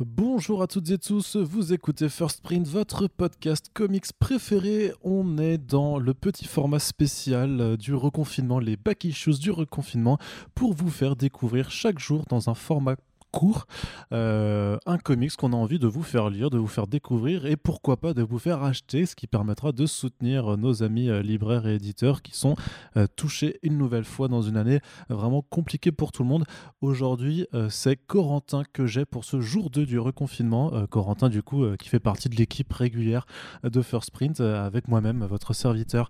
Bonjour 0.00 0.62
à 0.62 0.68
toutes 0.68 0.90
et 0.90 0.98
tous, 0.98 1.34
vous 1.34 1.72
écoutez 1.72 2.08
First 2.08 2.40
Print, 2.40 2.64
votre 2.68 3.08
podcast 3.08 3.66
comics 3.74 4.06
préféré. 4.16 4.92
On 5.02 5.38
est 5.38 5.58
dans 5.58 5.98
le 5.98 6.14
petit 6.14 6.44
format 6.44 6.78
spécial 6.78 7.76
du 7.76 7.94
reconfinement, 7.94 8.60
les 8.60 8.76
back 8.76 9.02
issues 9.02 9.40
du 9.40 9.50
reconfinement, 9.50 10.16
pour 10.54 10.72
vous 10.72 10.88
faire 10.88 11.16
découvrir 11.16 11.72
chaque 11.72 11.98
jour 11.98 12.22
dans 12.28 12.48
un 12.48 12.54
format 12.54 12.94
court, 13.30 13.66
euh, 14.12 14.78
un 14.86 14.98
comics 14.98 15.36
qu'on 15.36 15.52
a 15.52 15.56
envie 15.56 15.78
de 15.78 15.86
vous 15.86 16.02
faire 16.02 16.30
lire, 16.30 16.50
de 16.50 16.58
vous 16.58 16.66
faire 16.66 16.86
découvrir 16.86 17.46
et 17.46 17.56
pourquoi 17.56 17.96
pas 17.96 18.14
de 18.14 18.22
vous 18.22 18.38
faire 18.38 18.62
acheter, 18.62 19.06
ce 19.06 19.14
qui 19.14 19.26
permettra 19.26 19.72
de 19.72 19.86
soutenir 19.86 20.56
nos 20.56 20.82
amis 20.82 21.08
euh, 21.08 21.22
libraires 21.22 21.66
et 21.66 21.74
éditeurs 21.74 22.22
qui 22.22 22.36
sont 22.36 22.56
euh, 22.96 23.06
touchés 23.16 23.58
une 23.62 23.76
nouvelle 23.76 24.04
fois 24.04 24.28
dans 24.28 24.42
une 24.42 24.56
année 24.56 24.80
vraiment 25.08 25.42
compliquée 25.42 25.92
pour 25.92 26.12
tout 26.12 26.22
le 26.22 26.28
monde. 26.28 26.44
Aujourd'hui, 26.80 27.46
c'est 27.70 27.96
Corentin 27.96 28.62
que 28.72 28.86
j'ai 28.86 29.04
pour 29.04 29.24
ce 29.24 29.40
jour 29.40 29.70
2 29.70 29.86
du 29.86 29.98
reconfinement. 29.98 30.86
Corentin, 30.86 31.28
du 31.28 31.42
coup, 31.42 31.64
qui 31.76 31.88
fait 31.88 32.00
partie 32.00 32.28
de 32.28 32.36
l'équipe 32.36 32.72
régulière 32.72 33.26
de 33.62 33.82
First 33.82 34.10
Print 34.10 34.40
avec 34.40 34.88
moi-même, 34.88 35.24
votre 35.24 35.52
serviteur. 35.52 36.08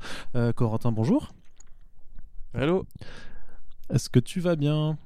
Corentin, 0.54 0.92
bonjour. 0.92 1.30
Hello. 2.54 2.86
Est-ce 3.90 4.10
que 4.10 4.20
tu 4.20 4.40
vas 4.40 4.56
bien? 4.56 4.98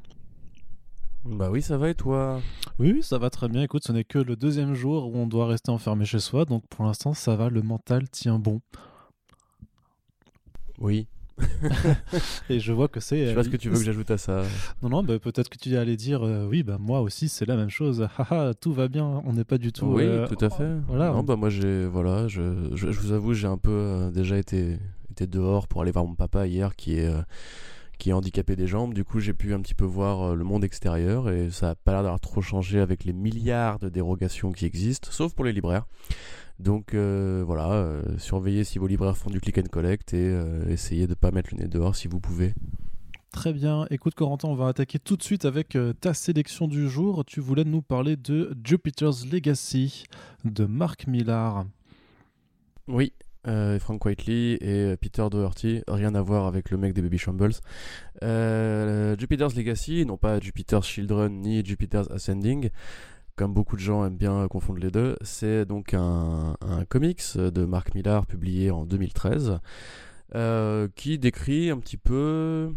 Bah 1.24 1.50
oui, 1.50 1.62
ça 1.62 1.78
va 1.78 1.90
et 1.90 1.94
toi? 1.94 2.40
Oui, 2.78 3.02
ça 3.02 3.18
va 3.18 3.30
très 3.30 3.48
bien. 3.48 3.62
Écoute, 3.62 3.84
ce 3.84 3.92
n'est 3.92 4.04
que 4.04 4.18
le 4.18 4.34
deuxième 4.36 4.74
jour 4.74 5.06
où 5.06 5.16
on 5.16 5.26
doit 5.26 5.46
rester 5.46 5.70
enfermé 5.70 6.04
chez 6.04 6.18
soi, 6.18 6.44
donc 6.44 6.66
pour 6.68 6.84
l'instant, 6.84 7.14
ça 7.14 7.36
va, 7.36 7.48
le 7.48 7.62
mental 7.62 8.08
tient 8.08 8.38
bon. 8.38 8.60
Oui. 10.78 11.06
et 12.50 12.60
je 12.60 12.72
vois 12.72 12.88
que 12.88 13.00
c'est. 13.00 13.24
Je 13.24 13.28
sais 13.30 13.34
pas 13.34 13.44
ce 13.44 13.48
que 13.48 13.56
tu 13.56 13.68
veux 13.68 13.78
que 13.78 13.84
j'ajoute 13.84 14.10
à 14.10 14.18
ça. 14.18 14.42
Non, 14.82 14.88
non, 14.88 15.02
bah, 15.02 15.18
peut-être 15.18 15.48
que 15.48 15.58
tu 15.58 15.76
allais 15.76 15.96
dire 15.96 16.22
euh, 16.24 16.46
oui, 16.46 16.62
bah 16.62 16.76
moi 16.78 17.00
aussi 17.00 17.28
c'est 17.28 17.46
la 17.46 17.56
même 17.56 17.70
chose. 17.70 18.06
Haha, 18.18 18.52
tout 18.54 18.72
va 18.72 18.88
bien, 18.88 19.22
on 19.24 19.32
n'est 19.32 19.44
pas 19.44 19.58
du 19.58 19.72
tout. 19.72 19.86
Oui, 19.86 20.04
euh, 20.04 20.26
tout 20.26 20.44
à 20.44 20.50
fait. 20.50 20.76
Voilà. 20.88 21.12
Non, 21.12 21.22
bah 21.22 21.36
moi 21.36 21.50
j'ai, 21.50 21.86
voilà, 21.86 22.28
je, 22.28 22.70
je, 22.74 22.86
vous 22.88 23.12
avoue, 23.12 23.32
j'ai 23.32 23.46
un 23.46 23.56
peu 23.56 23.70
euh, 23.70 24.10
déjà 24.10 24.36
été, 24.36 24.78
été 25.10 25.26
dehors 25.26 25.68
pour 25.68 25.82
aller 25.82 25.92
voir 25.92 26.04
mon 26.04 26.14
papa 26.14 26.46
hier 26.46 26.76
qui 26.76 26.98
est 26.98 27.10
qui 28.02 28.10
est 28.10 28.14
handicapé 28.14 28.56
des 28.56 28.66
jambes. 28.66 28.94
Du 28.94 29.04
coup, 29.04 29.20
j'ai 29.20 29.32
pu 29.32 29.54
un 29.54 29.60
petit 29.60 29.76
peu 29.76 29.84
voir 29.84 30.32
euh, 30.32 30.34
le 30.34 30.42
monde 30.42 30.64
extérieur 30.64 31.30
et 31.30 31.50
ça 31.50 31.68
n'a 31.68 31.74
pas 31.76 31.92
l'air 31.92 32.02
d'avoir 32.02 32.18
trop 32.18 32.42
changé 32.42 32.80
avec 32.80 33.04
les 33.04 33.12
milliards 33.12 33.78
de 33.78 33.88
dérogations 33.88 34.50
qui 34.50 34.64
existent, 34.64 35.08
sauf 35.12 35.34
pour 35.34 35.44
les 35.44 35.52
libraires. 35.52 35.86
Donc 36.58 36.94
euh, 36.94 37.44
voilà, 37.46 37.70
euh, 37.70 38.02
surveillez 38.18 38.64
si 38.64 38.80
vos 38.80 38.88
libraires 38.88 39.16
font 39.16 39.30
du 39.30 39.40
click 39.40 39.56
and 39.58 39.70
collect 39.70 40.14
et 40.14 40.36
essayez 40.68 41.06
de 41.06 41.12
ne 41.12 41.14
pas 41.14 41.30
mettre 41.30 41.50
le 41.54 41.62
nez 41.62 41.68
dehors 41.68 41.94
si 41.94 42.08
vous 42.08 42.18
pouvez. 42.18 42.54
Très 43.30 43.52
bien. 43.52 43.86
Écoute, 43.90 44.16
Corentin, 44.16 44.48
on 44.48 44.56
va 44.56 44.66
attaquer 44.66 44.98
tout 44.98 45.16
de 45.16 45.22
suite 45.22 45.44
avec 45.44 45.78
ta 46.00 46.12
sélection 46.12 46.66
du 46.66 46.88
jour. 46.88 47.24
Tu 47.24 47.38
voulais 47.38 47.64
nous 47.64 47.82
parler 47.82 48.16
de 48.16 48.52
Jupiter's 48.64 49.24
Legacy 49.30 50.06
de 50.44 50.64
Mark 50.64 51.06
Millar. 51.06 51.66
Oui, 52.88 53.12
euh, 53.48 53.78
Frank 53.80 54.04
Whiteley 54.04 54.58
et 54.60 54.96
Peter 54.96 55.26
Doherty, 55.30 55.82
rien 55.88 56.14
à 56.14 56.22
voir 56.22 56.46
avec 56.46 56.70
le 56.70 56.76
mec 56.76 56.92
des 56.92 57.02
Baby 57.02 57.18
Shambles. 57.18 57.54
Euh, 58.22 59.16
Jupiter's 59.18 59.56
Legacy, 59.56 60.06
non 60.06 60.16
pas 60.16 60.38
Jupiter's 60.38 60.86
Children 60.86 61.40
ni 61.40 61.64
Jupiter's 61.64 62.08
Ascending, 62.10 62.70
comme 63.34 63.52
beaucoup 63.52 63.76
de 63.76 63.80
gens 63.80 64.04
aiment 64.06 64.16
bien 64.16 64.46
confondre 64.48 64.78
les 64.78 64.90
deux, 64.90 65.16
c'est 65.22 65.64
donc 65.64 65.94
un, 65.94 66.54
comics 66.88 67.36
de 67.36 67.64
Mark 67.64 67.94
Millar 67.94 68.26
publié 68.26 68.70
en 68.70 68.84
2013 68.84 69.58
euh, 70.34 70.88
qui 70.94 71.18
décrit 71.18 71.70
un 71.70 71.78
petit 71.78 71.96
peu. 71.96 72.72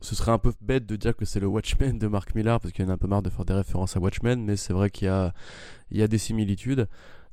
Ce 0.00 0.14
serait 0.14 0.32
un 0.32 0.38
peu 0.38 0.52
bête 0.60 0.84
de 0.84 0.96
dire 0.96 1.16
que 1.16 1.24
c'est 1.24 1.40
le 1.40 1.46
Watchmen 1.46 1.98
de 1.98 2.06
Mark 2.06 2.34
Millar 2.34 2.60
parce 2.60 2.72
qu'il 2.72 2.84
y 2.84 2.86
en 2.86 2.90
a 2.90 2.94
un 2.94 2.98
peu 2.98 3.08
marre 3.08 3.22
de 3.22 3.30
faire 3.30 3.46
des 3.46 3.54
références 3.54 3.96
à 3.96 4.00
Watchmen, 4.00 4.44
mais 4.44 4.56
c'est 4.56 4.74
vrai 4.74 4.90
qu'il 4.90 5.08
y 5.08 5.30
il 5.90 5.98
y 5.98 6.02
a 6.02 6.08
des 6.08 6.18
similitudes. 6.18 6.88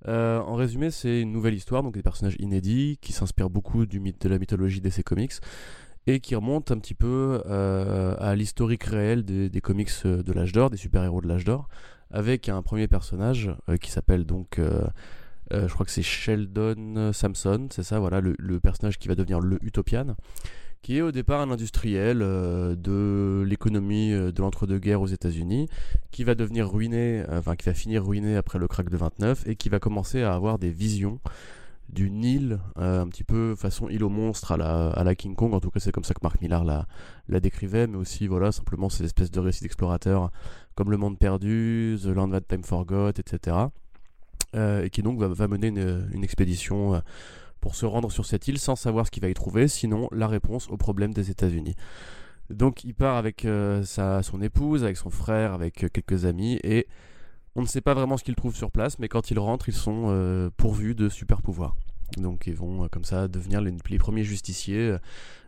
Euh, 0.07 0.39
en 0.39 0.55
résumé, 0.55 0.91
c'est 0.91 1.21
une 1.21 1.31
nouvelle 1.31 1.53
histoire, 1.53 1.83
donc 1.83 1.93
des 1.93 2.01
personnages 2.01 2.35
inédits 2.39 2.97
qui 3.01 3.13
s'inspirent 3.13 3.49
beaucoup 3.49 3.85
du 3.85 3.99
mythe, 3.99 4.21
de 4.21 4.29
la 4.29 4.39
mythologie 4.39 4.81
DC 4.81 5.03
Comics 5.03 5.33
et 6.07 6.19
qui 6.19 6.33
remontent 6.33 6.73
un 6.73 6.79
petit 6.79 6.95
peu 6.95 7.43
euh, 7.45 8.15
à 8.19 8.35
l'historique 8.35 8.83
réel 8.85 9.23
des, 9.23 9.61
comics 9.61 9.91
euh, 10.05 10.23
de 10.23 10.33
l'âge 10.33 10.51
d'or, 10.51 10.71
des 10.71 10.77
super-héros 10.77 11.21
de 11.21 11.27
l'âge 11.27 11.45
d'or, 11.45 11.69
avec 12.09 12.49
un 12.49 12.61
premier 12.63 12.87
personnage 12.87 13.51
qui 13.79 13.91
s'appelle 13.91 14.25
donc, 14.25 14.59
je 14.59 15.67
crois 15.67 15.85
que 15.85 15.91
c'est 15.91 16.01
Sheldon 16.01 17.11
Samson, 17.13 17.67
c'est 17.69 17.83
ça, 17.83 17.99
voilà, 17.99 18.19
le, 18.19 18.59
personnage 18.59 18.97
qui 18.97 19.07
va 19.07 19.15
devenir 19.15 19.39
le 19.39 19.59
Utopian 19.61 20.15
qui 20.81 20.97
est 20.97 21.01
au 21.01 21.11
départ 21.11 21.41
un 21.41 21.51
industriel 21.51 22.21
euh, 22.21 22.75
de 22.75 23.43
l'économie 23.47 24.13
euh, 24.13 24.31
de 24.31 24.41
l'entre-deux-guerres 24.41 25.01
aux 25.01 25.07
États-Unis, 25.07 25.69
qui 26.11 26.23
va 26.23 26.35
devenir 26.35 26.71
ruiné, 26.71 27.23
euh, 27.29 27.39
enfin 27.39 27.55
qui 27.55 27.65
va 27.65 27.73
finir 27.73 28.05
ruiné 28.05 28.35
après 28.35 28.57
le 28.57 28.67
crack 28.67 28.89
de 28.89 28.97
29 28.97 29.47
et 29.47 29.55
qui 29.55 29.69
va 29.69 29.79
commencer 29.79 30.23
à 30.23 30.33
avoir 30.33 30.57
des 30.57 30.71
visions 30.71 31.19
d'une 31.89 32.23
île, 32.23 32.59
un 32.77 33.05
petit 33.09 33.25
peu 33.25 33.53
façon 33.53 33.89
île 33.89 34.05
aux 34.05 34.09
monstres 34.09 34.53
à 34.53 34.57
la, 34.57 34.91
à 34.91 35.03
la 35.03 35.13
King 35.13 35.35
Kong, 35.35 35.53
en 35.53 35.59
tout 35.59 35.69
cas 35.69 35.81
c'est 35.81 35.91
comme 35.91 36.05
ça 36.05 36.13
que 36.13 36.21
Mark 36.23 36.39
Millar 36.39 36.63
la, 36.63 36.87
la 37.27 37.41
décrivait, 37.41 37.85
mais 37.85 37.97
aussi 37.97 38.27
voilà, 38.27 38.53
simplement 38.53 38.87
ces 38.87 39.03
espèces 39.03 39.29
de 39.29 39.41
récits 39.41 39.63
d'explorateurs 39.63 40.31
comme 40.73 40.89
Le 40.89 40.95
Monde 40.95 41.19
Perdu, 41.19 41.97
The 42.01 42.05
Land 42.05 42.29
That 42.29 42.41
Time 42.47 42.63
Forgot, 42.63 43.09
etc. 43.17 43.57
et 44.53 44.89
qui 44.89 45.01
donc 45.01 45.19
va, 45.19 45.47
mener 45.49 45.67
une 46.13 46.23
expédition 46.23 47.01
pour 47.61 47.75
se 47.75 47.85
rendre 47.85 48.11
sur 48.11 48.25
cette 48.25 48.47
île 48.47 48.59
sans 48.59 48.75
savoir 48.75 49.05
ce 49.05 49.11
qu'il 49.11 49.21
va 49.21 49.29
y 49.29 49.33
trouver, 49.33 49.67
sinon 49.67 50.09
la 50.11 50.27
réponse 50.27 50.67
au 50.69 50.77
problème 50.77 51.13
des 51.13 51.29
États-Unis. 51.29 51.75
Donc 52.49 52.83
il 52.83 52.93
part 52.93 53.15
avec 53.15 53.45
euh, 53.45 53.83
sa, 53.83 54.23
son 54.23 54.41
épouse, 54.41 54.83
avec 54.83 54.97
son 54.97 55.09
frère, 55.09 55.53
avec 55.53 55.83
euh, 55.83 55.87
quelques 55.87 56.25
amis, 56.25 56.59
et 56.63 56.87
on 57.55 57.61
ne 57.61 57.67
sait 57.67 57.81
pas 57.81 57.93
vraiment 57.93 58.17
ce 58.17 58.23
qu'ils 58.23 58.35
trouvent 58.35 58.55
sur 58.55 58.71
place, 58.71 58.99
mais 58.99 59.07
quand 59.07 59.31
ils 59.31 59.39
rentrent, 59.39 59.69
ils 59.69 59.75
sont 59.75 60.05
euh, 60.07 60.49
pourvus 60.57 60.95
de 60.95 61.07
super 61.07 61.41
pouvoirs. 61.41 61.75
Donc 62.17 62.47
ils 62.47 62.55
vont 62.55 62.89
comme 62.89 63.05
ça 63.05 63.29
devenir 63.29 63.61
les, 63.61 63.71
premiers 63.97 64.25
justiciers 64.25 64.97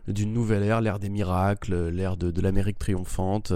d'une 0.08 0.32
nouvelle 0.32 0.62
ère, 0.62 0.80
l'ère 0.80 0.98
des 0.98 1.10
miracles, 1.10 1.88
l'ère 1.88 2.16
de, 2.16 2.40
l'Amérique 2.40 2.78
triomphante 2.78 3.52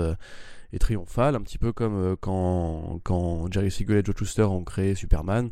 et 0.74 0.78
triomphale, 0.78 1.34
un 1.34 1.40
petit 1.40 1.56
peu 1.56 1.72
comme 1.72 2.16
quand, 2.20 3.00
quand 3.04 3.50
Jerry 3.50 3.70
Siegel 3.70 3.96
et 3.96 4.04
Joe 4.04 4.14
Schuster 4.14 4.42
ont 4.42 4.62
créé 4.62 4.94
Superman. 4.94 5.48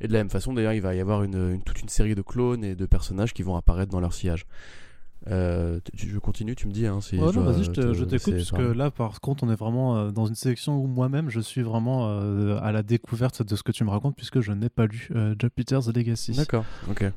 Et 0.00 0.08
de 0.08 0.12
la 0.12 0.20
même 0.20 0.30
façon, 0.30 0.52
d'ailleurs, 0.52 0.72
il 0.72 0.80
va 0.80 0.94
y 0.94 1.00
avoir 1.00 1.22
une, 1.22 1.60
toute 1.62 1.80
une 1.80 1.88
série 1.88 2.14
de 2.14 2.22
clones 2.22 2.64
et 2.64 2.74
de 2.74 2.86
personnages 2.86 3.34
qui 3.34 3.42
vont 3.42 3.56
apparaître 3.56 3.90
dans 3.90 4.00
leur 4.00 4.12
sillage. 4.12 4.46
Euh, 5.26 5.80
je 5.94 6.18
continue, 6.18 6.54
tu 6.54 6.68
me 6.68 6.72
dis. 6.72 6.86
Hein, 6.86 7.00
oh 7.14 7.32
non, 7.32 7.42
vas-y, 7.42 7.64
je 7.64 8.04
t'écoute, 8.04 8.34
parce 8.34 8.52
que 8.52 8.62
là, 8.62 8.90
par 8.90 9.20
contre, 9.20 9.44
on 9.44 9.50
est 9.50 9.56
vraiment 9.56 9.96
euh, 9.96 10.10
dans 10.10 10.26
une 10.26 10.34
sélection 10.34 10.78
où 10.78 10.86
moi-même, 10.86 11.28
je 11.28 11.40
suis 11.40 11.62
vraiment 11.62 12.08
euh, 12.08 12.58
à 12.62 12.72
la 12.72 12.82
découverte 12.82 13.42
de 13.42 13.56
ce 13.56 13.62
que 13.62 13.72
tu 13.72 13.84
me 13.84 13.90
racontes, 13.90 14.16
puisque 14.16 14.40
je 14.40 14.52
n'ai 14.52 14.68
pas 14.68 14.86
lu 14.86 15.10
Jupiter's 15.38 15.88
Legacy. 15.88 16.32
D'accord, 16.32 16.64
ok. 16.88 17.10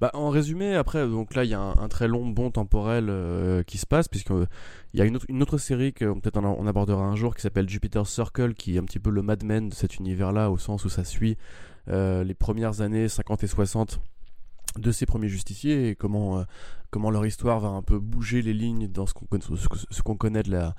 Bah, 0.00 0.10
en 0.14 0.30
résumé, 0.30 0.74
après, 0.74 1.06
donc 1.06 1.34
là, 1.34 1.44
il 1.44 1.50
y 1.50 1.54
a 1.54 1.60
un, 1.60 1.88
très 1.88 2.08
long 2.08 2.26
bond 2.26 2.50
temporel 2.50 3.64
qui 3.66 3.78
se 3.78 3.86
passe, 3.86 4.08
puisqu'il 4.08 4.46
y 4.94 5.00
a 5.00 5.04
une 5.04 5.42
autre, 5.42 5.58
série 5.58 5.92
que 5.92 6.04
peut-être 6.18 6.38
on, 6.38 6.66
abordera 6.66 7.04
un 7.04 7.14
jour 7.14 7.36
qui 7.36 7.42
s'appelle 7.42 7.68
Jupiter's 7.68 8.10
Circle, 8.10 8.54
qui 8.54 8.76
est 8.76 8.78
un 8.78 8.84
petit 8.84 8.98
peu 8.98 9.10
le 9.10 9.22
Mad 9.22 9.44
Men 9.44 9.68
de 9.68 9.74
cet 9.74 9.98
univers-là, 9.98 10.50
au 10.50 10.58
sens 10.58 10.84
où 10.84 10.88
ça 10.88 11.04
suit 11.04 11.36
euh, 11.88 12.22
les 12.22 12.34
premières 12.34 12.80
années 12.80 13.08
50 13.08 13.42
et 13.42 13.46
60 13.46 14.00
de 14.78 14.92
ces 14.92 15.04
premiers 15.04 15.28
justiciers 15.28 15.88
et 15.88 15.96
comment, 15.96 16.38
euh, 16.38 16.44
comment 16.90 17.10
leur 17.10 17.26
histoire 17.26 17.60
va 17.60 17.68
un 17.68 17.82
peu 17.82 17.98
bouger 17.98 18.40
les 18.40 18.54
lignes 18.54 18.88
dans 18.88 19.06
ce 19.06 19.14
qu'on 19.14 19.26
ce 19.40 20.02
qu'on 20.02 20.16
connaît 20.16 20.42
de 20.42 20.52
la, 20.52 20.74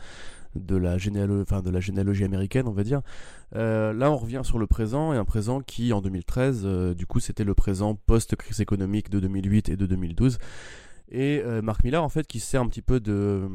de, 0.55 0.75
la 0.75 0.97
généalogie 0.97 2.23
américaine, 2.23 2.67
on 2.67 2.71
va 2.73 2.83
dire. 2.83 3.01
Euh, 3.55 3.93
là, 3.93 4.11
on 4.11 4.17
revient 4.17 4.41
sur 4.43 4.59
le 4.59 4.67
présent 4.67 5.13
et 5.13 5.17
un 5.17 5.25
présent 5.25 5.61
qui, 5.61 5.93
en 5.93 6.01
2013, 6.01 6.95
du 6.95 7.05
coup, 7.05 7.19
c'était 7.19 7.43
le 7.43 7.53
présent 7.53 7.95
post-crise 7.95 8.61
économique 8.61 9.09
de 9.09 9.19
2008 9.19 9.69
et 9.69 9.75
de 9.75 9.85
2012. 9.85 10.37
Et 11.11 11.43
Marc 11.61 11.83
Millar, 11.83 12.03
en 12.03 12.09
fait, 12.09 12.25
qui 12.25 12.39
sert 12.39 12.61
un 12.61 12.67
petit 12.67 12.81
peu 12.81 12.99
de 12.99 13.47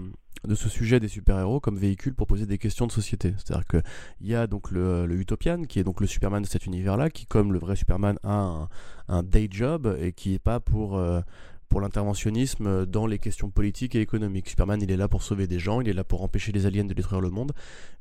de 0.44 0.54
ce 0.54 0.68
sujet 0.68 1.00
des 1.00 1.08
super-héros 1.08 1.60
comme 1.60 1.76
véhicule 1.76 2.14
pour 2.14 2.26
poser 2.26 2.46
des 2.46 2.58
questions 2.58 2.86
de 2.86 2.92
société. 2.92 3.34
C'est-à-dire 3.36 3.66
qu'il 3.66 3.82
y 4.20 4.34
a 4.34 4.46
donc 4.46 4.70
le, 4.70 5.06
Utopian, 5.10 5.62
qui 5.62 5.78
est 5.78 5.84
donc 5.84 6.00
le 6.00 6.06
Superman 6.06 6.42
de 6.42 6.46
cet 6.46 6.66
univers-là, 6.66 7.10
qui, 7.10 7.26
comme 7.26 7.52
le 7.52 7.58
vrai 7.58 7.76
Superman, 7.76 8.18
a 8.22 8.68
un, 9.08 9.22
day 9.22 9.48
job 9.50 9.96
et 10.00 10.12
qui 10.12 10.32
n'est 10.32 10.38
pas 10.38 10.60
pour, 10.60 10.96
euh, 10.96 11.20
pour 11.68 11.80
l'interventionnisme 11.80 12.86
dans 12.86 13.06
les 13.06 13.18
questions 13.18 13.50
politiques 13.50 13.94
et 13.94 14.00
économiques. 14.00 14.48
Superman, 14.48 14.80
il 14.82 14.90
est 14.90 14.96
là 14.96 15.08
pour 15.08 15.22
sauver 15.22 15.46
des 15.46 15.58
gens, 15.58 15.80
il 15.80 15.88
est 15.88 15.92
là 15.92 16.04
pour 16.04 16.22
empêcher 16.22 16.52
les 16.52 16.66
aliens 16.66 16.84
de 16.84 16.94
détruire 16.94 17.20
le 17.20 17.30
monde, 17.30 17.52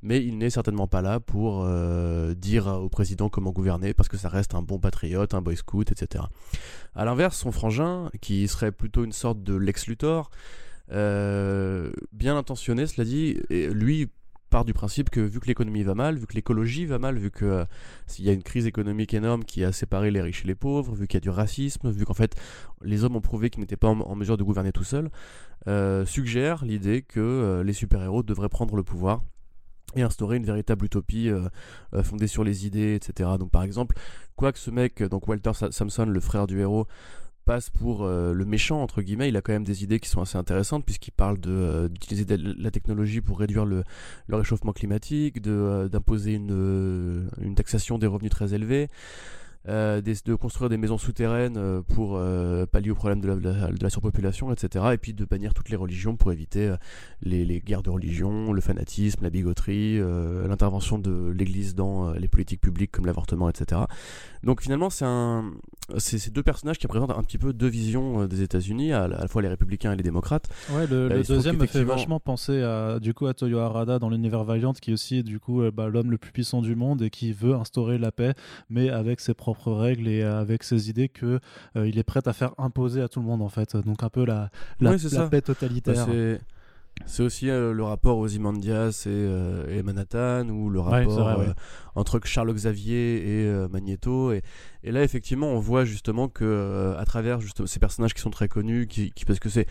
mais 0.02 0.24
il 0.24 0.38
n'est 0.38 0.50
certainement 0.50 0.88
pas 0.88 1.02
là 1.02 1.20
pour 1.20 1.64
euh, 1.64 2.34
dire 2.34 2.68
au 2.68 2.90
président 2.90 3.30
comment 3.30 3.52
gouverner, 3.52 3.94
parce 3.94 4.10
que 4.10 4.18
ça 4.18 4.30
reste 4.30 4.56
un 4.56 4.62
bon 4.62 4.80
patriote, 4.80 5.34
un 5.34 5.42
boy 5.42 5.56
scout, 5.56 5.92
etc. 5.92 6.24
A 6.96 7.06
l'inverse, 7.06 7.38
son 7.38 7.52
frangin, 7.52 8.10
qui 8.22 8.48
serait 8.48 8.72
plutôt 8.72 9.04
une 9.04 9.12
sorte 9.12 9.44
de 9.44 9.56
Lex 9.56 9.88
Luthor, 9.88 10.30
euh, 10.92 11.92
bien 12.14 12.38
intentionné, 12.38 12.88
cela 12.88 13.04
dit, 13.04 13.40
lui 13.50 14.10
part 14.50 14.66
du 14.66 14.74
principe 14.74 15.10
que 15.10 15.20
vu 15.20 15.40
que 15.40 15.48
l'économie 15.48 15.84
va 15.84 15.96
mal, 15.96 16.18
vu 16.18 16.26
que 16.26 16.34
l'écologie 16.34 16.86
va 16.86 17.00
mal, 17.00 17.18
vu 17.18 17.32
qu'il 17.32 17.48
euh, 17.48 17.66
y 18.20 18.30
a 18.30 18.34
une 18.34 18.44
crise 18.44 18.66
économique 18.66 19.14
énorme 19.14 19.44
qui 19.44 19.64
a 19.64 19.72
séparé 19.72 20.12
les 20.12 20.22
riches 20.22 20.44
et 20.44 20.48
les 20.48 20.56
pauvres, 20.56 20.96
vu 20.96 21.08
qu'il 21.08 21.16
y 21.16 21.22
a 21.22 21.22
du 21.22 21.30
racisme, 21.30 21.90
vu 21.92 22.06
qu'en 22.06 22.14
fait 22.14 22.36
les 22.82 23.04
hommes 23.04 23.16
ont 23.16 23.22
prouvé 23.22 23.50
qu'ils 23.50 23.62
n'étaient 23.62 23.78
pas 23.78 23.90
en, 23.90 24.16
mesure 24.16 24.38
de 24.38 24.44
gouverner 24.44 24.72
tout 24.72 24.84
seuls, 24.84 25.10
euh, 25.68 26.06
suggère 26.06 26.64
l'idée 26.64 27.02
que 27.02 27.62
les 27.66 27.74
super-héros 27.74 28.24
devraient 28.24 28.50
prendre 28.50 28.76
le 28.76 28.84
pouvoir 28.84 29.22
et 29.96 30.02
instaurer 30.02 30.38
une 30.38 30.46
véritable 30.46 30.86
utopie 30.86 31.30
fondée 32.04 32.28
sur 32.28 32.44
les 32.44 32.66
idées, 32.68 32.96
etc. 32.96 33.32
Donc 33.40 33.52
par 33.52 33.64
exemple, 33.64 33.96
quoi 34.36 34.52
que 34.52 34.60
ce 34.60 34.70
mec, 34.70 35.02
donc 35.04 35.28
Walter 35.28 35.52
Samson, 35.54 36.06
le 36.06 36.20
frère 36.20 36.46
du 36.46 36.60
héros, 36.60 36.88
passe 37.48 37.70
pour 37.70 38.06
le 38.06 38.46
méchant 38.46 38.82
entre 38.82 39.02
guillemets, 39.02 39.30
il 39.30 39.38
a 39.38 39.42
quand 39.42 39.54
même 39.54 39.64
des 39.64 39.84
idées 39.84 40.00
qui 40.00 40.10
sont 40.10 40.22
assez 40.22 40.38
intéressantes 40.38 40.86
puisqu'il 40.86 41.12
parle 41.12 41.40
de 41.40 41.90
d'utiliser 41.92 42.26
la 42.38 42.72
technologie 42.72 43.22
pour 43.22 43.40
réduire 43.40 43.66
le, 43.66 43.84
le 44.28 44.36
réchauffement 44.36 44.74
climatique, 44.74 45.42
de 45.42 45.90
d'imposer 45.92 46.34
une, 46.34 47.30
une 47.42 47.56
taxation 47.56 47.98
des 47.98 48.08
revenus 48.08 48.32
très 48.32 48.54
élevés. 48.54 48.90
Euh, 49.70 50.02
de 50.02 50.36
construire 50.36 50.70
des 50.70 50.78
maisons 50.78 50.98
souterraines 50.98 51.58
euh, 51.58 51.82
pour 51.82 52.16
euh, 52.16 52.66
pallier 52.66 52.92
au 52.92 52.96
problème 52.96 53.20
de 53.20 53.28
la, 53.82 53.90
surpopulation, 53.90 54.52
etc. 54.54 54.86
Et 54.94 54.98
puis 54.98 55.14
de 55.14 55.26
bannir 55.26 55.54
toutes 55.54 55.70
les 55.70 55.76
religions 55.76 56.16
pour 56.16 56.32
éviter 56.32 56.74
les, 57.22 57.60
guerres 57.60 57.84
de 57.84 57.90
religion, 57.90 58.54
le 58.54 58.62
fanatisme, 58.62 59.24
la 59.24 59.30
bigoterie, 59.30 60.00
l'intervention 60.48 61.00
de 61.00 61.32
l'Église 61.32 61.76
dans 61.76 62.12
les 62.14 62.28
politiques 62.28 62.62
publiques 62.62 62.92
comme 62.92 63.06
l'avortement, 63.06 63.50
etc. 63.50 63.82
Donc 64.44 64.62
finalement, 64.62 64.90
c'est 64.90 65.06
un, 65.06 65.52
c'est 65.98 66.18
ces 66.18 66.32
deux 66.32 66.44
personnages 66.44 66.78
qui 66.78 66.88
représentent 66.88 67.12
un 67.12 67.24
petit 67.24 67.38
peu 67.38 67.54
deux 67.54 67.68
visions 67.68 68.26
des 68.26 68.42
États-Unis, 68.42 68.94
à, 68.94 69.08
la 69.08 69.28
fois 69.28 69.42
les 69.42 69.48
républicains 69.48 69.94
et 69.94 69.96
les 69.96 70.04
démocrates. 70.04 70.50
Ouais, 70.72 70.88
le, 70.88 71.24
deuxième 71.24 71.58
me 71.58 71.66
fait 71.66 71.84
vachement 71.84 72.20
penser 72.20 72.62
à 72.62 73.00
du 73.00 73.14
coup 73.14 73.28
à 73.28 73.34
Toyo 73.34 73.60
Harada 73.60 74.00
dans 74.00 74.10
l'univers 74.10 74.44
Valiant, 74.44 74.74
qui 74.74 74.92
est 74.92 74.94
aussi 74.94 75.24
du 75.24 75.40
coup 75.40 75.62
bah, 75.72 75.88
l'homme 75.88 76.12
le 76.12 76.18
plus 76.18 76.32
puissant 76.32 76.62
du 76.62 76.76
monde 76.76 77.02
et 77.02 77.10
qui 77.10 77.32
veut 77.32 77.54
instaurer 77.54 77.98
la 77.98 78.12
paix, 78.12 78.34
mais 78.70 78.90
avec 78.90 79.20
ses 79.20 79.34
propres 79.34 79.72
règles 79.72 80.08
et 80.08 80.24
avec 80.24 80.64
ses 80.64 80.90
idées 80.90 81.10
que 81.10 81.40
euh, 81.76 81.88
il 81.88 81.98
est 81.98 82.04
prêt 82.04 82.22
à 82.26 82.34
faire 82.34 82.54
imposer 82.58 83.02
à 83.02 83.08
tout 83.08 83.20
le 83.20 83.26
monde 83.26 83.42
en 83.42 83.50
fait. 83.50 83.76
Donc 83.78 84.04
un 84.04 84.10
peu 84.10 84.26
la, 84.26 84.50
la, 84.80 84.98
paix 85.30 85.42
totalitaire. 85.42 86.08
Bah, 86.08 86.14
c'est 87.06 87.24
aussi 87.24 87.50
euh, 87.50 87.74
le 87.74 87.84
rapport 87.84 88.18
aux 88.18 88.28
Imandias 88.28 89.04
et, 89.06 89.10
euh, 89.10 89.78
et, 89.78 89.84
Manhattan, 89.84 90.50
ou 90.50 90.70
le 90.70 90.80
rapport 90.80 91.44
entre 91.96 92.20
Charles 92.24 92.54
Xavier 92.54 93.44
et 93.44 93.68
Magneto. 93.70 94.32
Et, 94.32 94.42
et, 94.84 94.92
là, 94.92 95.04
effectivement, 95.04 95.48
on 95.48 95.60
voit 95.60 95.86
justement 95.86 96.28
que 96.28 96.96
à 96.98 97.06
travers 97.06 97.40
juste, 97.40 97.66
ces 97.66 97.80
personnages 97.80 98.14
qui 98.14 98.22
sont 98.22 98.30
très 98.30 98.48
connus, 98.48 98.88
qui, 98.88 99.12
qui 99.12 99.26
parce 99.26 99.40
que 99.40 99.50
c'est 99.50 99.68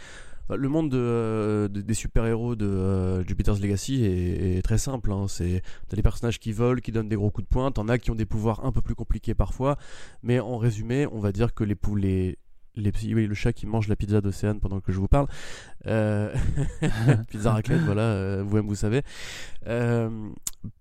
bah, 0.48 0.56
le 0.56 0.68
monde 0.68 0.90
de, 0.90 1.68
des 1.68 1.94
super-héros 1.94 2.54
de 2.54 2.66
euh, 2.66 3.24
Jupiter's 3.24 3.60
Legacy 3.60 4.04
est, 4.04 4.62
très 4.62 4.78
simple. 4.78 5.12
Hein. 5.12 5.26
C'est 5.28 5.62
t'as 5.88 5.96
des 5.96 6.02
personnages 6.02 6.38
qui 6.38 6.52
volent, 6.52 6.80
qui 6.80 6.92
donnent 6.92 7.08
des 7.08 7.16
gros 7.16 7.30
coups 7.30 7.48
de 7.48 7.52
poing. 7.52 7.72
T'en 7.72 7.88
as 7.88 7.98
qui 7.98 8.10
ont 8.10 8.14
des 8.14 8.26
pouvoirs 8.26 8.64
un 8.64 8.70
peu 8.70 8.80
plus 8.80 8.94
compliqués 8.94 9.34
parfois. 9.34 9.76
Mais 10.22 10.38
en 10.38 10.56
résumé, 10.56 11.06
on 11.10 11.18
va 11.18 11.32
dire 11.32 11.52
que 11.52 11.64
les, 11.64 11.74
poulets 11.74 12.38
les, 12.76 12.92
oui, 13.14 13.26
le 13.26 13.34
chat 13.34 13.52
qui 13.52 13.66
mange 13.66 13.88
la 13.88 13.96
pizza 13.96 14.20
d'Océane 14.20 14.60
pendant 14.60 14.80
que 14.80 14.92
je 14.92 14.98
vous 14.98 15.08
parle. 15.08 15.26
Euh, 15.86 16.34
pizza 17.28 17.52
raclette, 17.52 17.80
voilà, 17.80 18.02
euh, 18.02 18.44
vous-même 18.46 18.66
vous 18.66 18.74
savez. 18.74 19.02
Euh, 19.66 20.28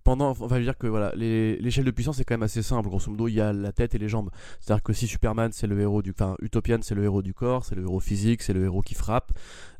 pendant, 0.04 0.36
on 0.40 0.46
va 0.46 0.60
dire 0.60 0.76
que 0.76 0.86
voilà, 0.86 1.12
l'échelle 1.16 1.84
de 1.84 1.90
puissance 1.90 2.18
est 2.20 2.24
quand 2.24 2.34
même 2.34 2.42
assez 2.42 2.62
simple. 2.62 2.88
Grosso 2.88 3.10
modo, 3.10 3.28
il 3.28 3.34
y 3.34 3.40
a 3.40 3.52
la 3.52 3.72
tête 3.72 3.94
et 3.94 3.98
les 3.98 4.08
jambes. 4.08 4.30
C'est-à-dire 4.60 4.82
que 4.82 4.92
si 4.92 5.06
Superman 5.06 5.50
c'est 5.52 5.66
le 5.66 5.80
héros 5.80 6.02
du, 6.02 6.10
enfin 6.10 6.36
Utopian 6.40 6.78
c'est 6.82 6.94
le 6.94 7.04
héros 7.04 7.22
du 7.22 7.34
corps, 7.34 7.64
c'est 7.64 7.74
le 7.74 7.82
héros 7.82 8.00
physique, 8.00 8.42
c'est 8.42 8.52
le 8.52 8.64
héros 8.64 8.82
qui 8.82 8.94
frappe. 8.94 9.32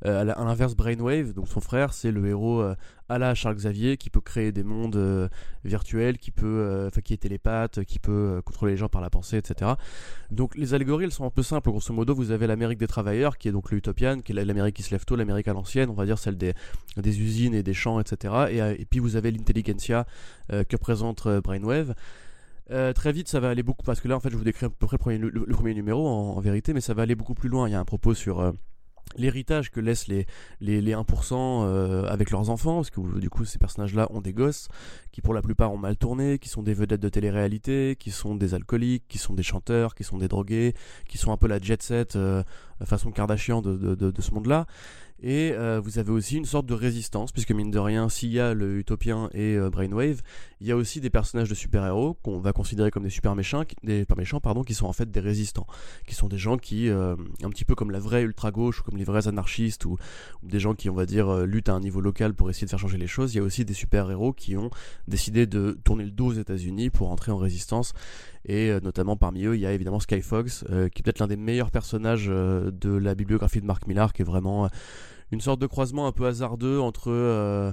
à 0.04 0.24
l'inverse, 0.24 0.76
Brainwave, 0.76 1.32
donc 1.32 1.48
son 1.48 1.60
frère, 1.60 1.92
c'est 1.92 2.12
le 2.12 2.26
héros 2.26 2.64
à 3.08 3.18
la 3.18 3.34
Charles 3.34 3.56
Xavier 3.56 3.96
qui 3.96 4.10
peut 4.10 4.20
créer 4.20 4.52
des 4.52 4.64
mondes 4.64 5.30
virtuels, 5.64 6.18
qui 6.18 6.30
peut, 6.30 6.86
enfin 6.86 7.00
qui 7.00 7.14
est 7.14 7.84
qui 7.84 7.98
peut 7.98 8.42
contrôler 8.44 8.72
les 8.72 8.78
gens 8.78 8.88
par 8.88 9.00
la 9.00 9.10
pensée, 9.10 9.36
etc. 9.36 9.72
Donc 10.30 10.56
les 10.56 10.74
allégories 10.74 11.04
elles 11.04 11.12
sont 11.12 11.24
un 11.24 11.30
peu 11.30 11.42
simples. 11.42 11.70
Grosso 11.70 11.92
modo, 11.92 12.14
vous 12.14 12.30
avez 12.30 12.46
l'Amérique 12.46 12.78
des 12.78 12.86
travailleurs 12.86 13.38
qui 13.38 13.48
est 13.48 13.52
donc 13.52 13.70
le 13.70 13.78
Utopian, 13.78 14.20
qui 14.20 14.32
est 14.32 14.44
l'Amérique 14.44 14.76
qui 14.76 14.82
se 14.82 14.90
lève 14.90 15.04
tôt 15.04 15.16
l'Amérique 15.16 15.48
à 15.48 15.52
l'ancienne, 15.52 15.90
on 15.90 15.94
va 15.94 16.06
dire 16.06 16.18
celle 16.18 16.36
des, 16.36 16.54
usines 16.96 17.54
et 17.54 17.62
des 17.62 17.74
champs, 17.74 18.00
etc. 18.00 18.34
Euh, 18.34 18.76
et, 18.78 18.84
puis 18.84 19.00
vous 19.00 19.16
avez 19.16 19.30
l'intelligentsia 19.30 20.06
euh, 20.52 20.64
que 20.64 20.76
présente 20.76 21.26
euh, 21.26 21.40
Brainwave. 21.40 21.94
très 22.94 23.12
vite, 23.12 23.28
ça 23.28 23.40
va 23.40 23.50
aller 23.50 23.62
beaucoup 23.62 23.84
parce 23.84 24.00
que 24.00 24.08
là, 24.08 24.16
en 24.16 24.20
fait, 24.20 24.30
je 24.30 24.36
vous 24.36 24.44
décris 24.44 24.66
à 24.66 24.70
peu 24.70 24.86
près 24.86 24.96
le 25.18 25.54
premier, 25.54 25.74
numéro 25.74 26.06
en, 26.06 26.40
vérité, 26.40 26.72
mais 26.72 26.80
ça 26.80 26.94
va 26.94 27.02
aller 27.02 27.14
beaucoup 27.14 27.34
plus 27.34 27.48
loin. 27.48 27.68
Il 27.68 27.72
y 27.72 27.74
a 27.74 27.80
un 27.80 27.84
propos 27.84 28.14
sur 28.14 28.52
l'héritage 29.16 29.70
que 29.70 29.80
laissent 29.80 30.08
les, 30.08 30.26
les, 30.60 30.80
les 30.80 30.92
1% 30.92 32.06
avec 32.06 32.30
leurs 32.30 32.50
enfants, 32.50 32.76
parce 32.76 32.90
que 32.90 33.18
du 33.18 33.30
coup 33.30 33.44
ces 33.44 33.58
personnages-là 33.58 34.08
ont 34.10 34.20
des 34.20 34.32
gosses 34.32 34.68
qui 35.12 35.20
pour 35.22 35.32
la 35.32 35.42
plupart 35.42 35.72
ont 35.72 35.78
mal 35.78 35.96
tourné, 35.96 36.38
qui 36.38 36.48
sont 36.48 36.62
des 36.62 36.74
vedettes 36.74 37.00
de 37.00 37.08
télé-réalité, 37.08 37.96
qui 37.98 38.10
sont 38.10 38.34
des 38.34 38.54
alcooliques, 38.54 39.04
qui 39.08 39.18
sont 39.18 39.34
des 39.34 39.42
chanteurs, 39.42 39.94
qui 39.94 40.04
sont 40.04 40.18
des 40.18 40.28
drogués, 40.28 40.74
qui 41.08 41.18
sont 41.18 41.32
un 41.32 41.36
peu 41.36 41.46
la 41.46 41.58
jet 41.58 41.82
set 41.82 42.18
façon 42.84 43.10
Kardashian 43.10 43.62
de, 43.62 43.76
de, 43.76 44.10
de, 44.10 44.22
ce 44.22 44.32
monde-là. 44.32 44.66
Et 45.22 45.52
euh, 45.52 45.80
vous 45.82 45.98
avez 45.98 46.10
aussi 46.10 46.36
une 46.36 46.44
sorte 46.44 46.66
de 46.66 46.74
résistance, 46.74 47.32
puisque 47.32 47.52
mine 47.52 47.70
de 47.70 47.78
rien, 47.78 48.10
s'il 48.10 48.32
y 48.32 48.40
a 48.40 48.52
le 48.52 48.78
Utopien 48.78 49.30
et 49.32 49.56
euh, 49.56 49.70
Brainwave, 49.70 50.20
il 50.60 50.66
y 50.66 50.72
a 50.72 50.76
aussi 50.76 51.00
des 51.00 51.08
personnages 51.08 51.48
de 51.48 51.54
super-héros 51.54 52.14
qu'on 52.22 52.38
va 52.38 52.52
considérer 52.52 52.90
comme 52.90 53.02
des 53.02 53.10
super 53.10 53.34
méchants, 53.34 53.62
des 53.82 54.04
pas 54.04 54.14
méchants, 54.14 54.40
pardon, 54.40 54.62
qui 54.62 54.74
sont 54.74 54.86
en 54.86 54.92
fait 54.92 55.10
des 55.10 55.20
résistants, 55.20 55.66
qui 56.06 56.14
sont 56.14 56.28
des 56.28 56.36
gens 56.36 56.58
qui, 56.58 56.90
euh, 56.90 57.16
un 57.42 57.48
petit 57.48 57.64
peu 57.64 57.74
comme 57.74 57.90
la 57.90 57.98
vraie 57.98 58.22
ultra-gauche, 58.22 58.80
ou 58.80 58.82
comme 58.84 58.98
les 58.98 59.04
vrais 59.04 59.26
anarchistes, 59.26 59.86
ou, 59.86 59.96
des 60.42 60.60
gens 60.60 60.74
qui, 60.74 60.90
on 60.90 60.94
va 60.94 61.06
dire, 61.06 61.46
luttent 61.46 61.70
à 61.70 61.74
un 61.74 61.80
niveau 61.80 62.00
local 62.00 62.34
pour 62.34 62.50
essayer 62.50 62.66
de 62.66 62.70
faire 62.70 62.78
changer 62.78 62.98
les 62.98 63.06
choses. 63.06 63.34
Il 63.34 63.38
y 63.38 63.40
a 63.40 63.42
aussi 63.42 63.64
des 63.64 63.74
super-héros 63.74 64.32
qui 64.34 64.56
ont 64.56 64.70
décidé 65.08 65.46
de 65.46 65.78
tourner 65.82 66.04
le 66.04 66.10
dos 66.10 66.26
aux 66.26 66.32
États-Unis 66.34 66.90
pour 66.90 67.10
entrer 67.10 67.32
en 67.32 67.38
résistance 67.38 67.94
et 68.48 68.70
notamment 68.80 69.16
parmi 69.16 69.44
eux 69.44 69.56
il 69.56 69.60
y 69.60 69.66
a 69.66 69.72
évidemment 69.72 69.98
Skyfox 69.98 70.64
qui 70.68 71.00
est 71.00 71.02
peut-être 71.02 71.18
l'un 71.18 71.26
des 71.26 71.36
meilleurs 71.36 71.72
personnages 71.72 72.30
de 72.70 72.90
la 72.90 73.14
bibliographie 73.14 73.60
de 73.60 73.66
Mark 73.66 73.86
Millar 73.86 74.12
qui 74.12 74.22
est 74.22 74.24
vraiment 74.24 74.68
une 75.32 75.40
sorte 75.40 75.60
de 75.60 75.66
croisement 75.66 76.06
un 76.06 76.12
peu 76.12 76.26
hasardeux 76.26 76.80
entre 76.80 77.10
euh, 77.10 77.72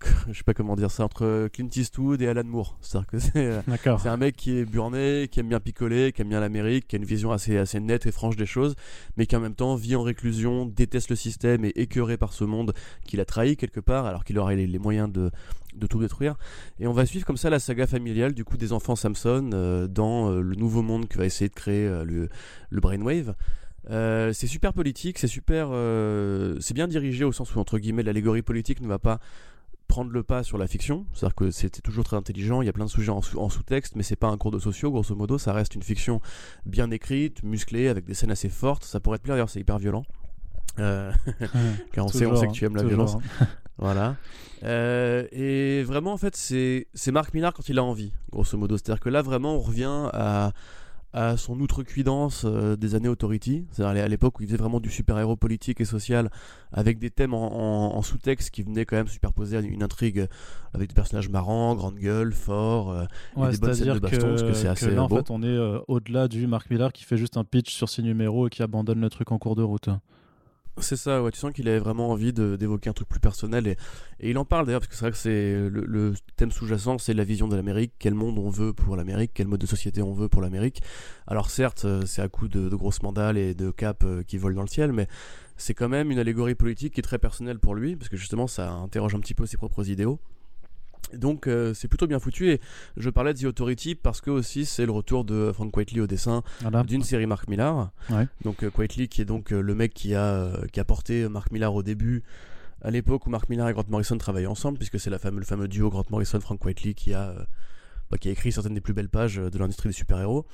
je 0.28 0.32
sais 0.32 0.44
pas 0.44 0.54
comment 0.54 0.76
dire 0.76 0.90
ça 0.90 1.04
entre 1.04 1.48
Clint 1.52 1.68
Eastwood 1.74 2.22
et 2.22 2.28
Alan 2.28 2.44
Moore. 2.44 2.78
C'est-à-dire 2.80 3.06
que 3.08 3.18
c'est 3.18 3.36
euh, 3.36 3.60
c'est 3.98 4.08
un 4.08 4.16
mec 4.16 4.36
qui 4.36 4.56
est 4.56 4.64
burné 4.64 5.28
qui 5.30 5.40
aime 5.40 5.48
bien 5.48 5.60
picoler 5.60 6.12
qui 6.12 6.22
aime 6.22 6.28
bien 6.28 6.40
l'Amérique 6.40 6.86
qui 6.88 6.96
a 6.96 6.98
une 6.98 7.04
vision 7.04 7.32
assez 7.32 7.56
assez 7.58 7.80
nette 7.80 8.06
et 8.06 8.12
franche 8.12 8.36
des 8.36 8.46
choses 8.46 8.74
mais 9.16 9.26
qui 9.26 9.36
en 9.36 9.40
même 9.40 9.54
temps 9.54 9.74
vit 9.74 9.96
en 9.96 10.02
réclusion 10.02 10.66
déteste 10.66 11.10
le 11.10 11.16
système 11.16 11.64
et 11.64 11.72
écœuré 11.76 12.16
par 12.16 12.32
ce 12.32 12.44
monde 12.44 12.72
qu'il 13.04 13.20
a 13.20 13.24
trahi 13.24 13.56
quelque 13.56 13.80
part 13.80 14.06
alors 14.06 14.24
qu'il 14.24 14.38
aurait 14.38 14.56
les, 14.56 14.78
moyens 14.78 15.10
de 15.10 15.30
de 15.74 15.86
tout 15.86 16.00
détruire. 16.00 16.36
Et 16.80 16.88
on 16.88 16.92
va 16.92 17.06
suivre 17.06 17.24
comme 17.24 17.36
ça 17.36 17.48
la 17.48 17.60
saga 17.60 17.86
familiale 17.86 18.32
du 18.32 18.44
coup 18.44 18.56
des 18.56 18.72
enfants 18.72 18.96
Samson 18.96 19.50
euh, 19.52 19.86
dans 19.86 20.30
le 20.30 20.56
nouveau 20.56 20.82
monde 20.82 21.08
que 21.08 21.18
va 21.18 21.26
essayer 21.26 21.48
de 21.48 21.54
créer 21.54 21.88
le, 22.04 22.28
le 22.70 22.80
Brainwave 22.80 23.34
euh, 23.90 24.32
c'est 24.32 24.46
super 24.46 24.72
politique, 24.72 25.18
c'est 25.18 25.26
super, 25.26 25.68
euh, 25.72 26.56
c'est 26.60 26.74
bien 26.74 26.86
dirigé 26.86 27.24
au 27.24 27.32
sens 27.32 27.54
où 27.54 27.58
entre 27.58 27.78
guillemets 27.78 28.04
l'allégorie 28.04 28.42
politique 28.42 28.80
ne 28.80 28.86
va 28.86 28.98
pas 28.98 29.18
prendre 29.88 30.12
le 30.12 30.22
pas 30.22 30.44
sur 30.44 30.58
la 30.58 30.68
fiction, 30.68 31.06
c'est-à-dire 31.12 31.34
que 31.34 31.50
c'était 31.50 31.80
toujours 31.80 32.04
très 32.04 32.16
intelligent, 32.16 32.62
il 32.62 32.66
y 32.66 32.68
a 32.68 32.72
plein 32.72 32.84
de 32.84 32.90
sujets 32.90 33.10
en, 33.10 33.20
sous-texte, 33.22 33.96
mais 33.96 34.04
c'est 34.04 34.14
pas 34.14 34.28
un 34.28 34.36
cours 34.36 34.52
de 34.52 34.60
sociaux, 34.60 34.92
grosso 34.92 35.16
modo, 35.16 35.36
ça 35.36 35.52
reste 35.52 35.74
une 35.74 35.82
fiction 35.82 36.20
bien 36.64 36.92
écrite, 36.92 37.42
musclée, 37.42 37.88
avec 37.88 38.04
des 38.04 38.14
scènes 38.14 38.30
assez 38.30 38.48
fortes, 38.48 38.84
ça 38.84 39.00
pourrait 39.00 39.18
te 39.18 39.24
plaire, 39.24 39.34
d'ailleurs 39.34 39.50
c'est 39.50 39.58
hyper 39.58 39.78
violent, 39.78 40.04
euh, 40.78 41.10
car 41.92 42.04
on 42.04 42.08
sait, 42.08 42.26
on 42.26 42.36
sait 42.36 42.46
que 42.46 42.52
tu 42.52 42.64
aimes 42.64 42.76
la 42.76 42.84
violence, 42.84 43.16
voilà. 43.78 44.14
et 44.62 45.82
vraiment 45.82 46.12
en 46.12 46.18
fait 46.18 46.36
c'est 46.36 47.12
Marc 47.12 47.34
Millar 47.34 47.52
quand 47.52 47.68
il 47.68 47.76
a 47.80 47.82
envie, 47.82 48.12
grosso 48.30 48.56
modo, 48.56 48.76
c'est-à-dire 48.76 49.00
que 49.00 49.08
là 49.08 49.22
vraiment 49.22 49.56
on 49.56 49.60
revient 49.60 50.08
à 50.12 50.52
à 51.12 51.36
son 51.36 51.58
outrecuidance 51.60 52.44
euh, 52.44 52.76
des 52.76 52.94
années 52.94 53.08
Authority, 53.08 53.66
c'est-à-dire 53.72 54.04
à 54.04 54.08
l'époque 54.08 54.38
où 54.38 54.42
il 54.42 54.46
faisait 54.46 54.56
vraiment 54.56 54.78
du 54.80 54.90
super-héros 54.90 55.36
politique 55.36 55.80
et 55.80 55.84
social, 55.84 56.30
avec 56.72 56.98
des 56.98 57.10
thèmes 57.10 57.34
en, 57.34 58.00
sous-texte 58.02 58.50
qui 58.50 58.62
venaient 58.62 58.84
quand 58.84 58.96
même 58.96 59.08
superposer 59.08 59.56
à 59.56 59.60
une 59.60 59.82
intrigue 59.82 60.26
avec 60.72 60.88
des 60.88 60.94
personnages 60.94 61.28
marrants, 61.28 61.74
grande 61.74 61.96
gueule, 61.96 62.32
forts, 62.32 62.92
euh, 62.92 63.04
et 63.36 63.50
des 63.50 63.58
bonnes 63.58 63.74
scènes 63.74 63.94
de 63.94 63.98
baston, 63.98 64.28
parce 64.28 64.42
que 64.42 64.52
c'est 64.52 64.68
assez 64.68 64.90
là, 64.90 65.02
en 65.02 65.08
fait, 65.08 65.30
on 65.30 65.42
est 65.42 65.46
euh, 65.46 65.80
au-delà 65.88 66.28
du 66.28 66.46
Mark 66.46 66.70
Millar 66.70 66.92
qui 66.92 67.04
fait 67.04 67.16
juste 67.16 67.36
un 67.36 67.44
pitch 67.44 67.74
sur 67.74 67.88
ses 67.88 68.02
numéros 68.02 68.46
et 68.46 68.50
qui 68.50 68.62
abandonne 68.62 69.00
le 69.00 69.10
truc 69.10 69.32
en 69.32 69.38
cours 69.38 69.56
de 69.56 69.62
route. 69.62 69.88
C'est 70.80 70.96
ça, 70.96 71.22
ouais, 71.22 71.30
tu 71.30 71.38
sens 71.38 71.52
qu'il 71.52 71.68
avait 71.68 71.78
vraiment 71.78 72.10
envie 72.10 72.32
d'évoquer 72.32 72.90
un 72.90 72.92
truc 72.92 73.08
plus 73.08 73.20
personnel 73.20 73.66
et, 73.66 73.76
il 74.22 74.36
en 74.36 74.44
parle 74.44 74.66
d'ailleurs 74.66 74.80
parce 74.80 74.88
que 74.88 74.96
c'est 74.96 75.10
vrai 75.10 75.68
que 75.68 75.68
le, 75.68 76.14
thème 76.36 76.50
sous-jacent, 76.50 76.98
c'est 76.98 77.14
la 77.14 77.24
vision 77.24 77.48
de 77.48 77.56
l'Amérique, 77.56 77.92
quel 77.98 78.14
monde 78.14 78.38
on 78.38 78.50
veut 78.50 78.72
pour 78.72 78.96
l'Amérique, 78.96 79.32
quel 79.32 79.46
mode 79.48 79.60
de 79.60 79.66
société 79.66 80.02
on 80.02 80.12
veut 80.12 80.28
pour 80.28 80.42
l'Amérique. 80.42 80.82
Alors 81.26 81.50
certes, 81.50 81.84
euh, 81.86 82.02
c'est 82.04 82.20
à 82.20 82.28
coup 82.28 82.48
de, 82.48 82.68
de, 82.68 82.76
grosses 82.76 83.02
mandales 83.02 83.38
et 83.38 83.54
de 83.54 83.70
capes 83.70 84.04
euh, 84.04 84.22
qui 84.22 84.36
volent 84.36 84.56
dans 84.56 84.62
le 84.62 84.68
ciel, 84.68 84.92
mais 84.92 85.08
c'est 85.56 85.74
quand 85.74 85.88
même 85.88 86.10
une 86.10 86.18
allégorie 86.18 86.54
politique 86.54 86.94
qui 86.94 87.00
est 87.00 87.02
très 87.02 87.18
personnelle 87.18 87.58
pour 87.58 87.74
lui 87.74 87.96
parce 87.96 88.08
que 88.08 88.16
justement 88.16 88.46
ça 88.46 88.70
interroge 88.70 89.14
un 89.14 89.20
petit 89.20 89.34
peu 89.34 89.46
ses 89.46 89.56
propres 89.56 89.88
idéaux. 89.88 90.20
Donc 91.16 91.46
euh, 91.46 91.74
c'est 91.74 91.88
plutôt 91.88 92.06
bien 92.06 92.18
foutu 92.18 92.50
et 92.50 92.60
je 92.96 93.10
parlais 93.10 93.34
de 93.34 93.38
The 93.38 93.44
Authority 93.44 93.94
parce 93.94 94.20
que 94.20 94.30
aussi 94.30 94.64
c'est 94.64 94.86
le 94.86 94.92
retour 94.92 95.24
de 95.24 95.52
Frank 95.52 95.72
Quitely 95.72 96.00
au 96.00 96.06
dessin 96.06 96.42
d'une 96.86 97.02
série 97.02 97.26
Mark 97.26 97.48
Millar. 97.48 97.90
Donc 98.44 98.62
euh, 98.62 98.70
Quitely 98.70 99.08
qui 99.08 99.22
est 99.22 99.24
donc 99.24 99.52
euh, 99.52 99.60
le 99.60 99.74
mec 99.74 99.92
qui 99.94 100.14
a, 100.14 100.52
qui 100.72 100.80
a 100.80 100.84
porté 100.84 101.28
Mark 101.28 101.50
Millar 101.52 101.74
au 101.74 101.82
début 101.82 102.22
à 102.82 102.90
l'époque 102.90 103.26
où 103.26 103.30
Mark 103.30 103.48
Millar 103.48 103.68
et 103.68 103.72
Grant 103.72 103.84
Morrison 103.88 104.16
travaillaient 104.16 104.46
ensemble 104.46 104.78
puisque 104.78 104.98
c'est 104.98 105.10
la 105.10 105.18
fameux, 105.18 105.40
le 105.40 105.44
fameux 105.44 105.68
duo 105.68 105.90
Grant 105.90 106.04
Morrison 106.10 106.40
Frank 106.40 106.60
Quitely 106.60 106.94
qui 106.94 107.12
a 107.14 107.34
bah, 108.10 108.18
qui 108.18 108.28
a 108.28 108.32
écrit 108.32 108.52
certaines 108.52 108.74
des 108.74 108.80
plus 108.80 108.92
belles 108.92 109.08
pages 109.08 109.36
de 109.36 109.58
l'industrie 109.58 109.88
des 109.88 109.94
super-héros. 109.94 110.46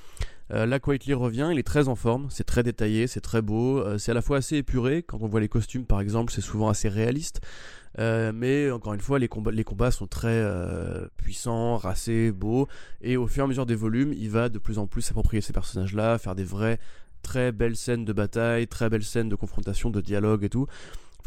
là, 0.51 0.79
Quietly 0.79 1.15
revient, 1.15 1.49
il 1.53 1.59
est 1.59 1.67
très 1.67 1.89
en 1.89 1.97
forme, 1.97 2.29
c'est 2.31 2.45
très 2.45 2.63
détaillé, 2.63 3.07
c'est 3.07 3.21
très 3.21 3.43
beau, 3.43 3.99
c'est 3.99 4.11
à 4.11 4.15
la 4.15 4.23
fois 4.23 4.39
assez 4.39 4.57
épuré, 4.57 5.03
quand 5.03 5.19
on 5.23 5.27
voit 5.27 5.41
les 5.41 5.49
costumes 5.49 5.87
par 5.87 6.01
exemple, 6.01 6.33
c'est 6.33 6.41
souvent 6.41 6.69
assez 6.69 6.89
réaliste. 6.89 7.41
mais 7.99 8.71
encore 8.71 8.95
une 8.95 9.01
fois, 9.01 9.19
les 9.19 9.29
combats, 9.29 9.51
les 9.51 9.65
combats 9.65 9.91
sont 9.91 10.07
très 10.07 10.45
puissants, 11.17 11.77
racés, 11.77 12.31
beaux, 12.31 12.69
et 13.01 13.17
au 13.17 13.27
fur 13.27 13.43
et 13.43 13.45
à 13.45 13.49
mesure 13.49 13.67
des 13.67 13.75
volumes, 13.75 14.13
il 14.13 14.31
va 14.31 14.49
de 14.49 14.59
plus 14.59 14.79
en 14.79 14.87
plus 14.87 15.03
s'approprier 15.03 15.41
ces 15.41 15.53
personnages-là, 15.53 16.19
faire 16.19 16.35
des 16.35 16.45
vrais 16.45 16.79
très 17.23 17.51
belles 17.51 17.77
scènes 17.77 18.05
de 18.05 18.13
bataille, 18.13 18.69
très 18.69 18.89
belles 18.89 19.03
scènes 19.03 19.29
de 19.29 19.35
confrontation, 19.35 19.91
de 19.91 20.01
dialogue 20.01 20.45
et 20.45 20.49
tout. 20.49 20.67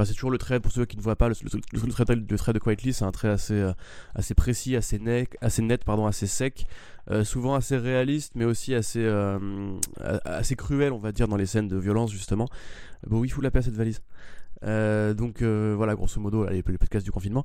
C'est 0.06 0.14
toujours 0.14 0.32
le 0.32 0.38
trait, 0.38 0.60
pour 0.60 0.72
ceux 0.72 0.86
qui 0.86 0.98
ne 0.98 1.02
voient 1.02 1.16
pas, 1.16 1.30
le, 1.30 1.36
trait, 1.36 2.54
de 2.54 2.60
Quietly, 2.60 2.94
c'est 2.94 3.06
un 3.06 3.12
trait 3.12 3.30
assez, 3.30 3.54
euh, 3.54 3.74
assez 4.16 4.34
précis, 4.34 4.76
assez 4.76 5.00
net, 5.00 5.36
assez 5.42 5.62
net 5.62 5.84
pardon, 5.84 6.06
assez 6.06 6.28
sec, 6.28 6.66
euh, 7.12 7.24
souvent 7.24 7.56
assez 7.56 7.78
réaliste, 7.78 8.34
mais 8.36 8.46
aussi 8.46 8.76
assez, 8.76 9.04
euh, 9.04 9.40
assez 10.26 10.56
cruel, 10.56 10.94
on 10.94 11.00
va 11.00 11.12
dire, 11.12 11.28
dans 11.28 11.38
les 11.38 11.48
scènes 11.48 11.68
de 11.68 11.78
violence, 11.78 12.12
justement. 12.12 12.48
Bon, 13.08 13.20
oui, 13.20 13.28
il 13.28 13.32
faut 13.32 13.42
la 13.42 13.52
paix 13.52 13.60
à 13.60 13.64
cette 13.64 13.76
valise. 13.76 14.02
Euh, 14.66 15.14
donc 15.14 15.42
voilà, 15.42 15.96
grosso 15.96 16.20
modo, 16.20 16.46
les, 16.48 16.64
les 16.68 16.78
podcasts 16.78 17.06
du 17.06 17.12
confinement. 17.12 17.44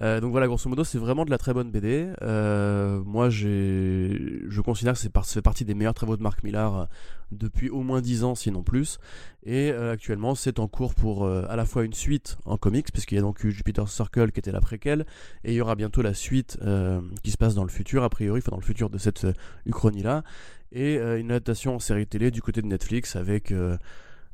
Donc 0.00 0.30
voilà, 0.32 0.46
grosso 0.46 0.68
modo, 0.68 0.82
c'est 0.82 0.98
vraiment 0.98 1.24
de 1.24 1.30
la 1.30 1.38
très 1.38 1.52
bonne 1.52 1.70
BD. 1.70 2.08
moi, 3.04 3.28
je 3.30 4.60
considère 4.60 4.94
que 4.94 4.98
c'est 4.98 5.12
fait 5.34 5.42
partie 5.42 5.64
des 5.64 5.74
meilleurs 5.74 5.94
travaux 5.94 6.16
de 6.16 6.22
Mark 6.22 6.42
Millar 6.42 6.88
depuis 7.32 7.68
au 7.68 7.82
moins 7.82 8.00
10 8.00 8.24
ans, 8.24 8.34
sinon 8.34 8.62
plus. 8.62 8.98
Et 9.44 9.70
actuellement, 9.72 10.34
c'est 10.34 10.58
en 10.58 10.68
cours 10.68 10.94
pour 10.94 11.28
à 11.28 11.54
la 11.54 11.66
fois 11.66 11.84
une 11.84 11.92
suite 11.92 12.38
en 12.46 12.56
comics, 12.56 12.90
puisqu'il 12.90 13.16
y 13.16 13.18
a 13.18 13.22
donc 13.22 13.44
eu 13.44 13.52
Jupiter 13.52 13.88
Circle 13.88 14.32
qui 14.32 14.40
était 14.40 14.52
la 14.52 14.60
préquelle, 14.60 15.04
et 15.44 15.52
il 15.52 15.54
y 15.54 15.60
aura 15.60 15.74
bientôt 15.74 16.00
la 16.00 16.14
suite 16.14 16.58
qui 17.22 17.30
se 17.30 17.36
passe 17.36 17.54
dans 17.54 17.64
le 17.64 17.70
futur, 17.70 18.02
a 18.02 18.08
priori, 18.08 18.40
enfin 18.40 18.52
dans 18.52 18.60
le 18.60 18.66
futur 18.66 18.88
de 18.88 18.98
cette 19.04 19.26
Uchronie-là, 19.66 20.24
et 20.72 20.96
une 20.96 21.30
adaptation 21.30 21.76
en 21.76 21.78
série 21.78 22.06
télé 22.06 22.30
du 22.32 22.42
côté 22.42 22.60
de 22.60 22.66
Netflix 22.66 23.14
avec 23.14 23.52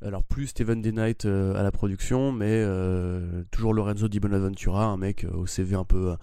alors 0.02 0.24
plus 0.24 0.48
Steven 0.48 0.80
D. 0.80 0.92
Knight 0.92 1.26
euh, 1.26 1.54
à 1.54 1.62
la 1.62 1.70
production, 1.70 2.32
mais 2.32 2.46
euh, 2.48 3.42
toujours 3.50 3.74
Lorenzo 3.74 4.08
Di 4.08 4.20
Bonaventura, 4.20 4.86
un 4.86 4.96
mec 4.96 5.24
euh, 5.24 5.32
au 5.32 5.46
CV 5.46 5.76
un 5.76 5.84
peu 5.84 6.14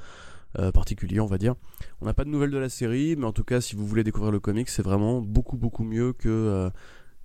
particulier, 0.73 1.19
on 1.19 1.27
va 1.27 1.37
dire. 1.37 1.53
On 2.01 2.07
n'a 2.07 2.15
pas 2.15 2.23
de 2.23 2.29
nouvelles 2.29 2.49
de 2.49 2.57
la 2.57 2.69
série, 2.69 3.15
mais 3.15 3.25
en 3.25 3.31
tout 3.31 3.43
cas, 3.43 3.61
si 3.61 3.75
vous 3.75 3.85
voulez 3.85 4.03
découvrir 4.03 4.31
le 4.31 4.39
comic, 4.39 4.69
c'est 4.69 4.81
vraiment 4.81 5.21
beaucoup 5.21 5.55
beaucoup 5.55 5.83
mieux 5.83 6.13
que 6.13 6.71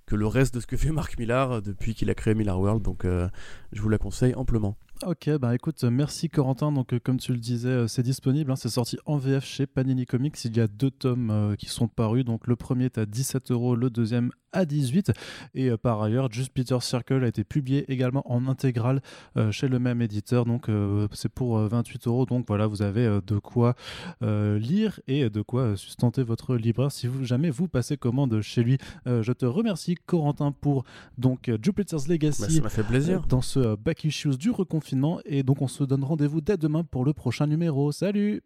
que 0.05 0.15
le 0.15 0.27
reste 0.27 0.53
de 0.53 0.59
ce 0.59 0.67
que 0.67 0.77
fait 0.77 0.91
Mark 0.91 1.17
Millar 1.17 1.63
depuis 1.63 1.95
qu'il 1.95 2.11
a 2.11 2.13
créé 2.13 2.35
Millar 2.35 2.59
World. 2.59 2.83
Donc, 2.83 3.05
je 3.05 3.81
vous 3.81 3.89
la 3.89 3.97
conseille 3.97 4.35
amplement. 4.35 4.77
Ok, 5.05 5.29
bah 5.37 5.53
écoute, 5.53 5.83
merci 5.83 6.29
Corentin. 6.29 6.71
Donc, 6.71 6.97
comme 6.99 7.17
tu 7.17 7.33
le 7.33 7.39
disais, 7.39 7.87
c'est 7.87 8.03
disponible. 8.03 8.51
Hein, 8.51 8.55
c'est 8.55 8.69
sorti 8.69 8.97
en 9.05 9.17
VF 9.17 9.43
chez 9.43 9.65
Panini 9.65 10.05
Comics. 10.05 10.45
Il 10.45 10.55
y 10.55 10.61
a 10.61 10.67
deux 10.67 10.91
tomes 10.91 11.55
qui 11.59 11.65
sont 11.65 11.87
parus. 11.87 12.23
Donc, 12.23 12.47
le 12.47 12.55
premier 12.55 12.85
est 12.85 12.97
à 12.97 13.05
17 13.05 13.51
euros, 13.51 13.75
le 13.75 13.89
deuxième 13.89 14.31
à 14.53 14.65
18. 14.65 15.11
Et 15.55 15.69
euh, 15.69 15.77
par 15.77 16.01
ailleurs, 16.01 16.31
Just 16.31 16.53
Peter 16.53 16.77
Circle 16.79 17.23
a 17.23 17.27
été 17.27 17.43
publié 17.43 17.91
également 17.91 18.23
en 18.31 18.47
intégrale 18.47 19.01
euh, 19.35 19.51
chez 19.51 19.67
le 19.67 19.79
même 19.79 20.01
éditeur. 20.01 20.45
Donc 20.45 20.69
euh, 20.69 21.07
c'est 21.11 21.29
pour 21.29 21.57
28 21.57 22.07
euros. 22.07 22.25
Donc 22.25 22.45
voilà, 22.47 22.67
vous 22.67 22.81
avez 22.81 23.19
de 23.25 23.37
quoi 23.39 23.75
lire 24.21 24.99
et 25.07 25.29
de 25.29 25.41
quoi 25.41 25.75
sustenter 25.75 26.23
votre 26.23 26.55
libraire 26.55 26.91
si 26.91 27.07
vous, 27.07 27.23
jamais 27.23 27.49
vous 27.49 27.67
passez 27.67 27.97
commande 27.97 28.41
chez 28.41 28.63
lui. 28.63 28.77
je 29.05 29.31
te 29.31 29.45
remercie 29.45 29.95
Corentin 30.05 30.51
pour 30.51 30.83
donc 31.17 31.51
Jupiter's 31.61 32.07
Legacy. 32.07 32.41
Bah, 32.41 32.49
ça 32.49 32.61
m'a 32.61 32.69
fait 32.69 32.83
plaisir. 32.83 33.25
dans 33.27 33.41
ce 33.41 33.75
back 33.75 34.03
issues 34.03 34.37
du 34.37 34.51
reconfinement. 34.51 35.19
Et 35.25 35.43
donc 35.43 35.61
on 35.61 35.67
se 35.67 35.83
donne 35.83 36.03
rendez-vous 36.03 36.41
dès 36.41 36.57
demain 36.57 36.83
pour 36.83 37.03
le 37.03 37.13
prochain 37.13 37.47
numéro. 37.47 37.91
Salut 37.91 38.43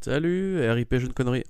Salut, 0.00 0.58
RIP 0.68 0.96
Jeune 0.96 1.12
Connerie. 1.12 1.44